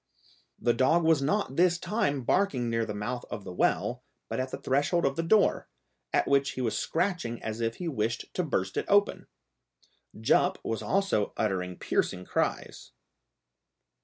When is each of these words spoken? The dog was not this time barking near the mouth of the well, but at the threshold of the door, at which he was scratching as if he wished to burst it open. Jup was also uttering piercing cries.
The 0.59 0.73
dog 0.73 1.03
was 1.03 1.21
not 1.21 1.57
this 1.57 1.77
time 1.77 2.23
barking 2.23 2.71
near 2.71 2.87
the 2.87 2.93
mouth 2.95 3.23
of 3.29 3.43
the 3.43 3.53
well, 3.53 4.01
but 4.29 4.39
at 4.39 4.49
the 4.49 4.57
threshold 4.57 5.05
of 5.05 5.15
the 5.15 5.21
door, 5.21 5.69
at 6.11 6.27
which 6.27 6.53
he 6.53 6.61
was 6.61 6.75
scratching 6.75 7.39
as 7.43 7.61
if 7.61 7.75
he 7.75 7.87
wished 7.87 8.25
to 8.33 8.41
burst 8.43 8.77
it 8.77 8.85
open. 8.87 9.27
Jup 10.19 10.57
was 10.65 10.81
also 10.81 11.33
uttering 11.37 11.77
piercing 11.77 12.25
cries. 12.25 12.93